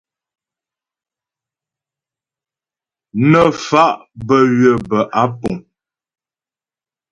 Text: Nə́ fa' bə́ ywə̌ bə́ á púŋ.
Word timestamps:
Nə́ 3.31 3.45
fa' 3.65 3.99
bə́ 4.27 4.41
ywə̌ 4.57 4.75
bə́ 4.89 5.01
á 5.21 5.23
púŋ. 5.39 5.55